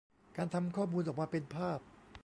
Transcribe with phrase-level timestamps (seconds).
[0.37, 1.79] การทำข้อมูลออกมาเป็นภาพ